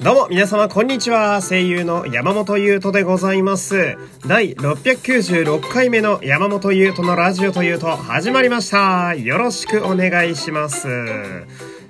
[0.00, 1.42] どうも皆様こんにちは。
[1.42, 3.98] 声優の山本優斗でございます。
[4.28, 9.16] 第696回目の山本優斗のラジオというと始まりました。
[9.16, 10.86] よろしくお願いします。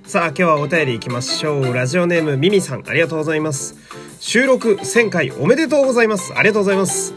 [0.06, 1.74] さあ今日はお便り行きましょう。
[1.74, 3.76] ラジオネームミミさんありがとうございます。
[4.20, 6.32] 収録1000回おめでとうございます。
[6.34, 7.12] ありがとうございます。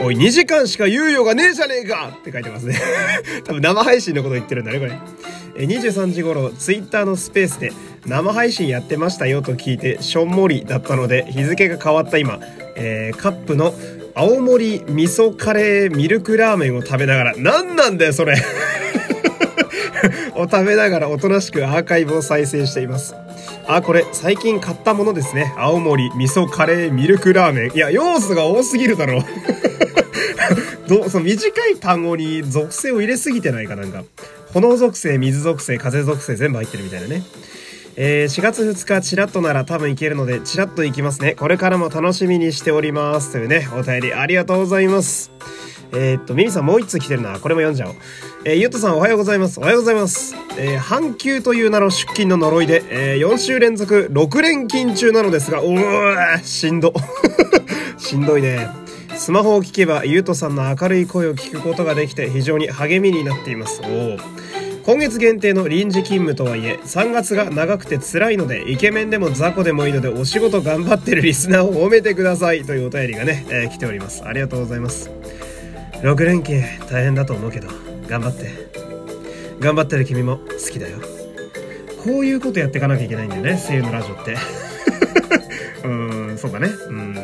[0.00, 2.78] おい、2時間しか猶予がねえじゃねえかって書いてますね。
[3.44, 4.92] 多分生配信のこと言ってるんだね、これ。
[5.64, 7.72] 23時頃、ツイッターのスペースで
[8.04, 12.40] 生配信やってましたよと聞いて、しょんもりだったので、日付が変わった今、
[12.76, 13.74] えー、カップの
[14.14, 18.34] 青森味噌カレーミルクラーメンを食べながら、何なんだよ、それ
[20.34, 23.14] を食べながらおとなしくアーカイブを再生しています。
[23.66, 25.52] あ、これ最近買ったものですね。
[25.56, 27.72] 青森味噌カレーミルクラーメン。
[27.74, 29.22] いや、要素が多すぎるだろ。
[30.88, 34.04] どその短い単語に属性を入れすぎてないかなんか。
[34.54, 37.22] 炎属性、水属性、風属性全部入ってるみたいなね。
[37.98, 41.34] えー、4月2日、チラッとなら多分行けるので、チラッと行きますね。
[41.34, 43.32] これからも楽しみにしております。
[43.32, 45.32] というね、お便りありがとうございます。
[45.92, 47.38] えー、っと、ミミさんもう一通来てるな。
[47.38, 47.94] これも読んじゃおう。
[48.44, 49.58] えー、ゆっとさんおはようございます。
[49.60, 50.34] おはようございます。
[50.58, 56.92] えー、半休という名の出勤の呪いで、えー、4週連続6連勤中なのですが、おー、しんど。
[57.96, 58.68] しんどいね。
[59.16, 63.80] スマホを聞けば、ゆうとさんの明るい声を聞くことができて非常に励みになっています。
[63.82, 64.18] お
[64.86, 74.22] 今月限定の臨時勤務とはいえ、3月が長くて辛いので、イケメンでも雑魚でもいいので、お仕事頑張ってるリスナーを褒めてくださいというお便りがね、えー、来ております。
[74.24, 75.10] ありがとうございます。
[76.02, 77.66] 6連勤大変だと思うけど、
[78.06, 78.52] 頑張って。
[79.58, 80.98] 頑張ってる君も好きだよ。
[82.04, 84.36] こういうことやっていかなきゃいけないんだよね、声優のラジオって。
[85.82, 86.68] うーん、そうだね。
[86.88, 87.16] うん。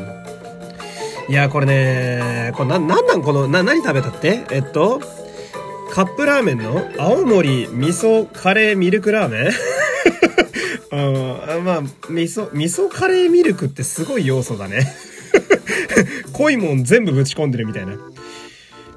[1.29, 4.41] いや、これね、これな、なんなんこの、な、何食べたって？
[4.51, 5.01] えっと、
[5.93, 9.53] カップラーメンの青森味噌カレーミルクラーメン？
[10.91, 14.91] うん、まあ、味噌、味噌カレーミルクってすごい要素だね
[16.33, 17.99] 濃いもん全部ぶち込んでるみたいな。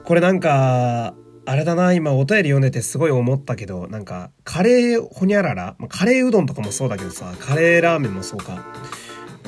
[0.06, 1.16] これなんか、
[1.46, 8.74] あれだな、今お便り読んでてすごい思ったけど、なんか、カレーほにゃらら、カレーうどんとかもそうだけどさ、カレーラーメンもそうか。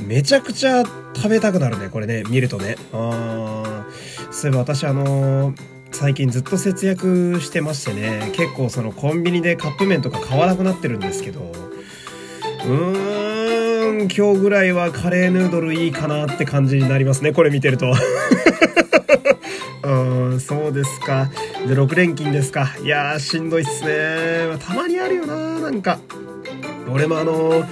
[0.05, 0.83] めちゃくちゃ
[1.15, 2.75] 食べたくなるね、これね、見るとね。
[2.91, 17.95] あーそういえば私あのー、最近ずっと節約してましてね、結構そのコンビニでカップ麺とか買わなくなってるんですけど、うーん、今日ぐらいはカレーヌードルいいかなって感じになりますね、これ見てると。
[19.81, 21.31] うん、そうですか。
[21.67, 22.75] で、6連勤ですか。
[22.83, 24.55] いやー、しんどいっすね。
[24.59, 25.97] たまにあるよな、なんか。
[26.93, 27.65] 俺もあの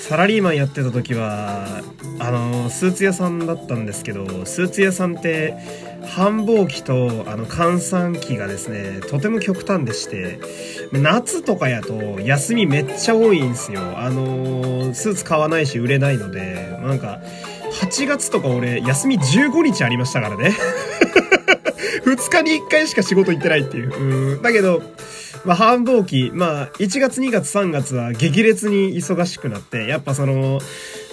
[0.00, 1.82] サラリーマンやってた時は
[2.20, 5.54] あのスーツ屋さんだったんですけどスーツ屋さんって
[6.04, 10.38] 繁忙期とあの閑散期がですねとても極端でして
[10.92, 17.20] 夏とかやと休みめっちゃ多いんですよあのスーツ買わないし売れないのでなんか
[17.82, 20.52] 8月とか俺休み15日ありましたからね
[22.06, 24.38] 2日に1回しか仕事行ってないっていう。
[24.38, 24.42] う。
[24.42, 24.80] だけど、
[25.44, 30.60] まあ、繁忙期、まあ、1月、2月、3月は激烈に忙しくなって、やっぱその、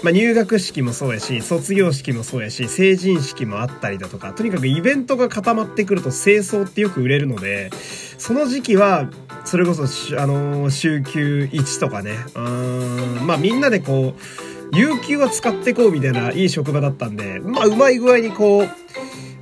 [0.04, 7.70] まあ、入学式もそうやし、卒業式もそうやし、成人式もあったりだとか、とにかくイベントが固まってくると清掃ってよく売れるので、
[8.18, 9.10] その時期は、
[9.46, 18.70] それこそ、あのー、週休1とかね、うん、まあみんなでこう、有給は使ってこうみたいないい職場だったんで、まあうまい具合にこう、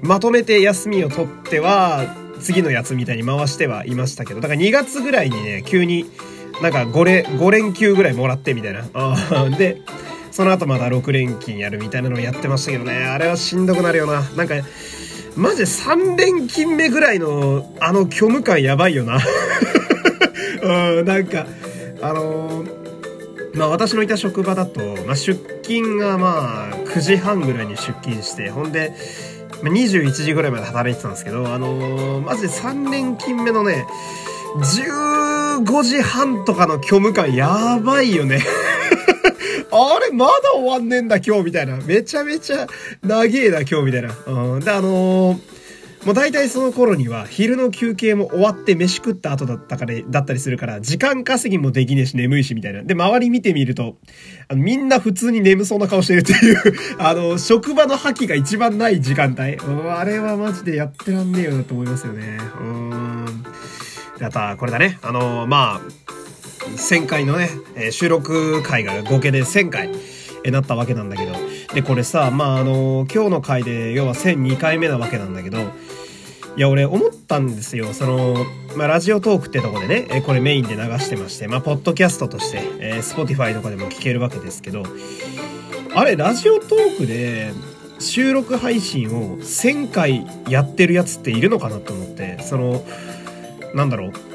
[0.06, 6.06] まとめて休みを取っては、次のやつみたいに回してはいましたけど、だから2月ぐらいにね、急に
[6.62, 9.50] なんか5連、5連休ぐらいもらってみたいな。
[9.58, 9.82] で、
[10.42, 14.24] その後まだ6連勤やるみたいなのをやってましたけどね、あれはしんどくなるよな。
[14.36, 14.56] なんか、
[15.36, 19.20] マジで3連勤目ぐらいのあの虚無感やばいよな。
[21.00, 21.46] うん、なんか、
[22.02, 22.70] あのー、
[23.54, 28.96] まあ私のいた職場だと、まあ出勤がまあ9時半ぐらいに出勤して、ほんで、
[29.62, 33.86] まあ21時ぐらいまで働いてたんですけど、あのー、マジで3連勤目のね、
[34.56, 38.42] 15時半とかの虚無感やばいよね
[39.72, 41.78] あれまだ終わんねえんだ今日みたいな。
[41.78, 42.68] めちゃめちゃ
[43.04, 44.16] 長えな今日みたいな。
[44.26, 44.60] うん。
[44.60, 45.62] で、あのー
[46.06, 52.82] もう大体その頃には昼の休憩も終わって飯食った後だったから、だったりするから、時間稼ぎもできねえし眠いしみたいな。
[52.82, 53.98] で、周り見てみると、
[54.48, 56.58] あのみんな普通に眠そうな顔してるっていう
[56.98, 59.58] あの、職場の覇気が一番ない時間帯。
[59.90, 62.40] あれはマジでやってらんねえよなと思いますよね。
[62.60, 63.26] うん。
[64.20, 64.98] あとは、これだね。
[65.04, 66.12] あの、まあ、
[66.68, 69.90] 1000回のね、え収録回が合計で1000回。
[70.44, 71.34] えなったわけなんだけど。
[71.74, 75.60] で、これさ、まあ、あの、今日の回で、要は1002回目なわけなんだけど、
[76.58, 77.94] いや、俺思ったんですよ。
[77.94, 84.84] その、まあ、ラジオトークってとこでね、えこれメインで流してまして、まあ、ポッドキャストとして、えー、Spotify とかでも聞けるわけですけど、
[85.94, 87.52] あれ、ラジオトークで
[88.00, 92.84] 収録配信を1000回やってるやつっているのかなと思って、その、
[93.76, 94.31] なんだろう。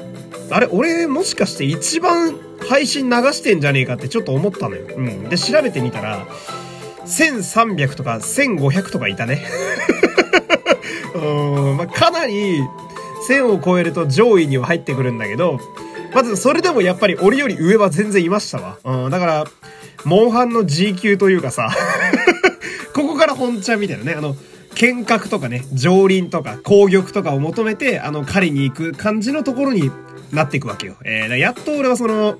[0.49, 4.85] あれ、俺もしかして一番配信流してんじゃねえかってちょっと思ったのよ。
[4.95, 5.29] うん。
[5.29, 6.25] で、調べてみたら、
[7.05, 9.45] 1300とか1500とかいたね。
[11.15, 12.61] うん、まあ、かなり
[13.27, 15.59] 1000を超えると上位には入ってくるんだけど、
[16.13, 18.77] まずそれでもやっぱり俺より上は全然いましたわ。
[18.83, 19.45] うん、だから、
[20.05, 21.69] モンハンの G 級というかさ
[22.93, 24.35] ここから本ちゃんみたいなね、あの、
[24.75, 29.91] 剣客とかね、上輪とか攻撃とかを求めて、あの、狩りに行く感じのところに
[30.31, 30.95] なっていくわけよ。
[31.03, 32.39] えー、やっと俺はその、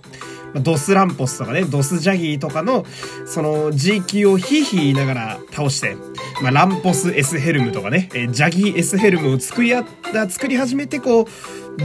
[0.55, 2.85] ドスランポスとかね、ドスジャギーとかの、
[3.25, 5.95] その G 級をヒーヒー言いながら倒して、
[6.41, 11.25] まあ、ランポス S ヘルムとかね、えー、ジャギー S ヘルムを作りやった、作り始めて、こう、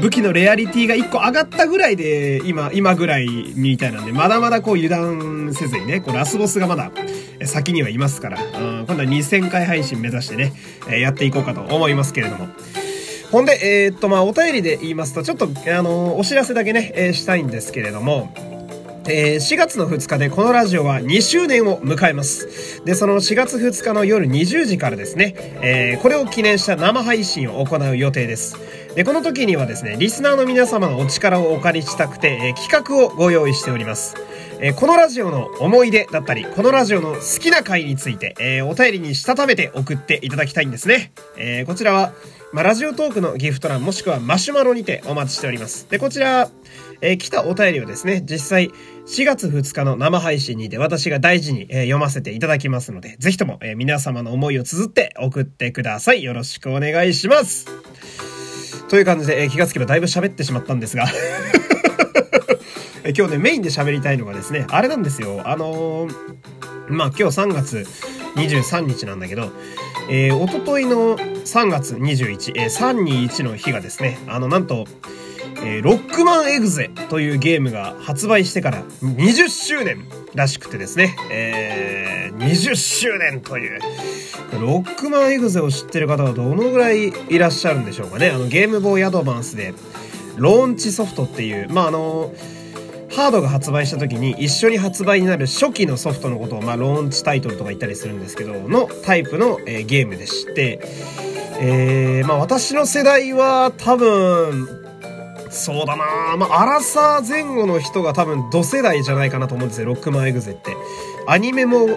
[0.01, 6.91] 武器のレアリティが1個上がったぐらいで、今、今ぐらいみたいなんで、まだまだこう油断せずにね、こうラスボスがまだ
[7.45, 10.55] 先にはいますから、うん、今度は2000回配信目指してね、
[10.89, 12.49] えやっていこうかと思いますけれども。
[13.33, 18.31] ほんで、えー、っと、まあ、お便りで言いますと、ちょっと、あのお知らせだけね、えー、したいんですけれども、
[19.09, 22.85] えー、4月の2日でこのラジオは2周年を迎えます。
[22.85, 28.57] で、その4月2日の夜20時からですね、えー、これを記念した生配信を行う予定です。
[28.95, 34.15] で、この時にはですね、リスナーの皆様のお力をお借りしたくて、えー、企画をご用意しております。
[34.65, 41.11] え、このラジオの思い出だったり、このラジオの好きな回について、え、お便りにしたためて送っていただきたいんですね。
[41.37, 42.13] え、こちらは、
[42.53, 45.89] ま、ラジオトークのギフト欄もしくはマシュマロにてお待ちしております。
[45.91, 46.49] で、こちら、
[47.01, 48.71] えー、来たお便りをですね、実際
[49.09, 56.23] 4月2日の生配信にて私が大事に、えー、読ませていただきますので、ぜひとも、えー、皆様の思いを綴って送ってください。
[56.23, 57.67] よろしくお願いします。
[58.89, 61.07] という感じで、え気がつけばだいぶ喋ってしまったんですが
[63.05, 65.43] 今日ね、メインで喋りたいのがですね、あれなんですよ。
[65.45, 66.15] あのー、
[66.89, 67.85] まあ、今日3月
[68.37, 69.51] 23日なんだけど、
[70.09, 74.85] えー、おとといの3月21、えー、321の日がですね、あの、なんと、
[75.65, 83.81] えー、ロックマンエグゼというゲームが発売してから20周年らしくてですね、えー、20周年という、
[84.61, 88.31] ロックマンエグゼを知ってる方はどのぐらいいらっしゃるんでしょうかね。
[88.31, 89.75] あの、ゲームボーイアドバンスで、
[90.37, 92.33] ローンチソフトっていう、まあ、あの、
[93.15, 100.81] ハードが発売した時に一緒に発売になる初期のソフトのことを、まあ、ローンチタイトルとか言ったりするんですけど、のタイプの、えー、ゲームでして、
[101.61, 104.67] えー、まあ私の世代は多分、
[105.51, 110.75] そうだなまあ、アラサー前後の人が多分、同世代じゃないかなと思うんですよ、ロックマンエグゼって。
[111.27, 111.89] アニメも、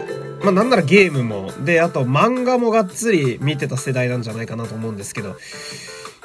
[0.43, 5.37] まあ、なんならゲームも、で、あと漫画もがっつり見てた世代なんじゃないかなと思うんですけど、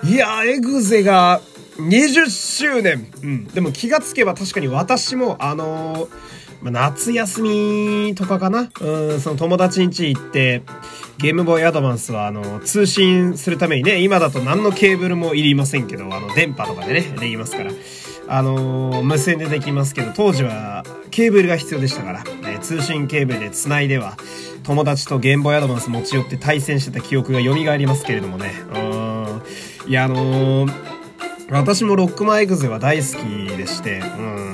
[0.02, 1.40] いやエグゼが
[1.88, 3.44] 20周年うん。
[3.46, 6.08] でも気がつけば確かに私も、あのー
[6.62, 10.62] まあ、夏休みとかかなうん、その友達ん家行って、
[11.18, 17.72] ゲームボーイアドバンスは、あの、通信するためにね、今だと何のケーブルもいりませんけど、あの、電波とかでね、できますから。
[18.32, 24.16] あの無線でできますけど、当時はケーブルが必要でしたから、ね、通信ケーブルで繋いでは、
[24.62, 28.52] 友達とゲームボーイアドバンス持ち寄って対戦してた記憶が蘇りますけれどもね。
[28.72, 29.90] うん。
[29.90, 30.99] いや、あのー、
[31.50, 34.52] 私もロックマンエグゼは大好きでして、うん。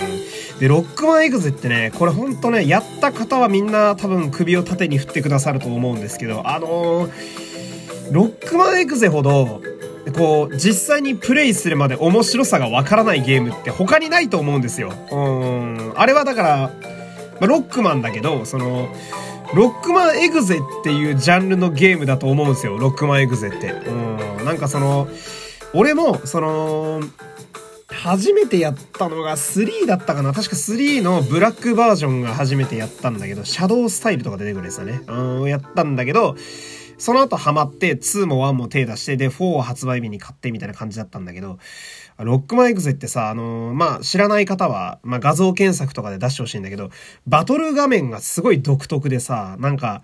[0.58, 7.12] で、ロックマンエグゼってね、これほんとね、やった方はみんな多分首を縦に振ってくださると思うんですけど、あのー、
[8.12, 9.60] ロックマンエグゼほど、
[10.16, 14.92] こう、実際にプレイするまで面白さがわからないゲームって他にないと思うんですよ。
[15.12, 15.92] うん。
[15.96, 16.70] あれはだから、
[17.40, 18.88] ま、ロックマンだけど、その、
[19.54, 22.78] ロックマンエグゼっていうジャンルのゲームだと思うんですよ。
[22.78, 23.68] ロックマンエグゼって。
[23.70, 24.44] うん。
[24.44, 25.08] なんかその、
[25.72, 27.00] 俺も、その、
[27.88, 35.00] 初めてやったのが3だったかな確か3のブラックバージョンが初めてやったんだけど、シャドウスタイルとか出てくるやつだね。
[35.06, 36.36] うん、やったんだけど、
[36.98, 41.58] その後ハマって2も1も手出して、で、4を発売日に買ってみたいな感じだったんだけど、
[42.18, 46.90] ロックマンエグゼってさ、あのー、まあ、知らない方は、まあ、画像検索とかで出してほしいんだけど、
[47.26, 50.02] バトル画面がすごい独特でさ、なんか、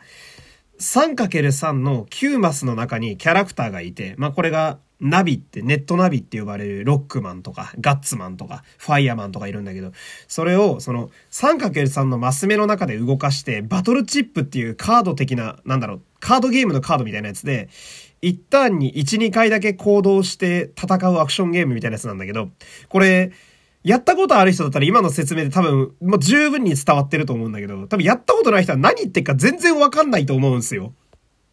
[0.79, 9.91] 3×3 の9マスの中にキャラクターがいて、まあ、これがナビって、ネットナビって呼ばれるロックマンとか、ガッツマンとか、ファイヤーマンとかいるんだけど、
[10.29, 17.69] それを、その、3×3 のマス目の中で動かして、バトルチップっていうカード的な、なんだろう、カードゲームのカードみたいなやつで、
[18.21, 22.51] 一旦に1、2回だけ行動して戦うアクションゲームみたいなやつなんだけど、
[22.89, 23.33] これ、
[23.83, 30.95] やったことある人だったら今の説明で多分、もう十分に伝わってると思うんだけど、多分やったことない人は何言ってるか全然わかんないと思うんすよ。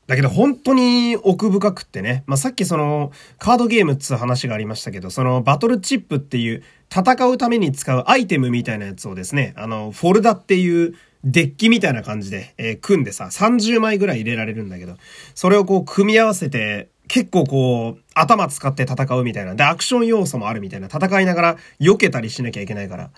[0.10, 2.24] だけど本当に奥深くってね。
[2.25, 14.96] まあ、さっきそのカードゲームっつう話がありましたけど、そのバトルチップっていう戦うために使うアイテムみたいなやつをですね、あの、フォルダっていうデッキみたいな感じで、えー、組んでさ、30枚ぐらい入れられるんだけど、
[15.36, 19.54] それをこう組み合わせて、結構こう、頭使って戦うみたいな。
[19.54, 20.88] で、アクション要素もあるみたいな。
[20.88, 23.12] 戦いながら避けたりしなきゃいけないから。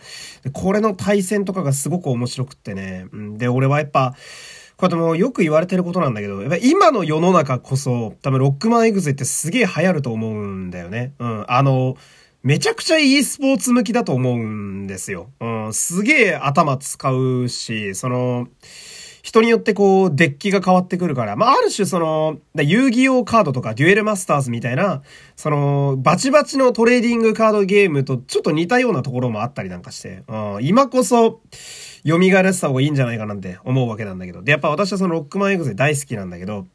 [0.43, 3.05] でこれの対戦とかがすごく面白くってね。
[3.37, 4.15] で、俺はやっぱ、
[4.81, 11.13] これでもよく言われてることなんだけど、やっぱ今の世の中こそ、多分ロックマンエグゼってすげえ流行ると思うんだよね。
[11.19, 11.45] うん。
[11.47, 11.97] あの、
[12.41, 15.29] めちゃくちゃ e スポーツ向きだと思うんですよ。
[15.39, 15.73] うん。
[15.75, 18.47] すげえ頭使うし、その、
[19.21, 25.03] 人によってこう、デッキが変わってくるから、まあ、ある種その、遊戯王カードとかデュエルマスターズみたいな、
[25.35, 31.39] その、バチバチのトレーディングカードゲームとちょっと似たようなところもあったりなんかして、うん、今こそ、
[32.05, 34.41] 蘇らせた方がいいんじゃないかなんて思うわけなんだけど。
[34.41, 36.67] で、やっぱ私はそのロックマンエグゼ大好きなんだけど、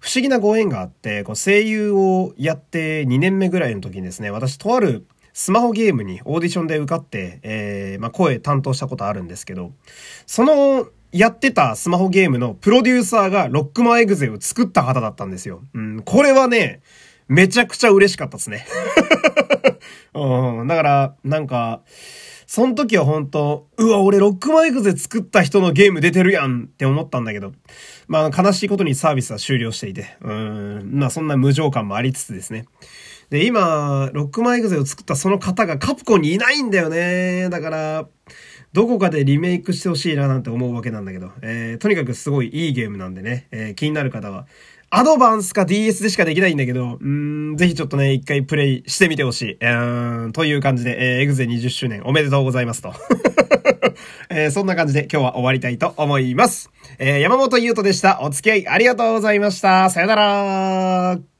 [0.00, 9.72] 不思議なご縁があって、こう声優をやって2年目ぐらいの時にですね、私とあるスマホゲームにオーディションで受かって、えー、まあ、声担当したことあるんですけど、
[10.26, 15.62] そのやってたスマホゲームのプロデューサーがロックマンエグゼを作った方だったんですよ。
[15.74, 16.80] うん、これはね、
[17.28, 18.66] めちゃくちゃ嬉しかったですね。
[20.14, 21.82] うん、だから、なんか、
[22.46, 27.52] その時は本当うわ、俺ロックマンエグゼ作った人のゲーム出てるやんって思ったんだけど、
[28.08, 32.66] まあ悲しいことにサービスは終了していて、うん、まあそんな無情感もありつつですね。
[33.30, 37.48] で、今、ロックマンエグゼを作ったその方がカプコンにいないんだよね。
[37.48, 38.08] だから、
[38.74, 44.46] どこかでリメイクしてほしいななんて思うわけなんだけど、えー、とにかくすごいいいゲームなんでね、えー、気になる方は、
[44.94, 49.58] アドバンスか DS でしかできないんだけど、うん、ぜひちょっとね、一回プレイしてみてほしい。
[49.58, 52.92] うん、という感じで、えー、エグゼ20周年おめでとうございますと。
[54.28, 56.70] えー、そんな感じで今日は終わりたいと思います。
[56.98, 58.20] えー、山本優斗でした。
[58.20, 59.88] お付き合いありがとうございました。
[59.88, 61.31] さよなら